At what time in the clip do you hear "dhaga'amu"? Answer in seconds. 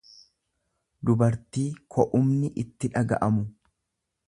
2.97-3.47